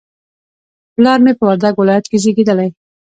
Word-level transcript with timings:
پلار 0.95 1.19
مې 1.25 1.33
په 1.39 1.43
وردګ 1.47 1.75
ولایت 1.77 2.05
کې 2.09 2.17
زیږدلی 2.23 2.69